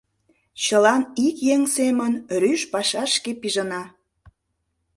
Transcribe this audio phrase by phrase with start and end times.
[0.63, 3.83] Чылан ик еҥ семын рӱж пашашке пижына...